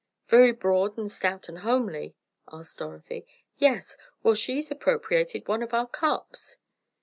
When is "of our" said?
5.61-5.85